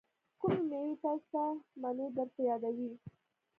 [0.41, 1.43] کومې میوې تاسې ته
[1.81, 2.89] منی در په یادوي؟